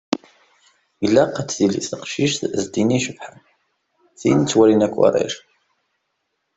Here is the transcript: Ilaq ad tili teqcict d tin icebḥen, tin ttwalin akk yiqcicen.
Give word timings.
Ilaq 1.05 1.33
ad 1.41 1.49
tili 1.49 1.81
teqcict 1.89 2.41
d 2.61 2.63
tin 2.73 2.95
icebḥen, 2.97 3.35
tin 4.19 4.39
ttwalin 4.41 4.85
akk 4.85 4.95
yiqcicen. 5.01 5.47